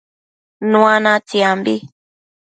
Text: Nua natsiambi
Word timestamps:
Nua 0.71 0.95
natsiambi 1.03 1.75